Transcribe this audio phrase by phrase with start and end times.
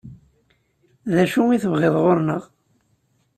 [1.13, 2.43] D acu i tebɣiḍ ɣur-neɣ?